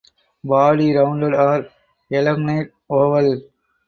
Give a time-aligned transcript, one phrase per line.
[0.43, 1.69] Body rounded or
[2.09, 3.39] elongate oval.